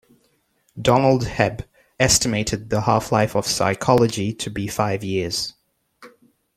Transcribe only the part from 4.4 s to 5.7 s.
be five years.